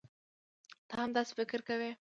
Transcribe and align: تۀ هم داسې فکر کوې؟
تۀ 0.87 0.93
هم 1.01 1.09
داسې 1.17 1.31
فکر 1.39 1.59
کوې؟ 1.67 1.91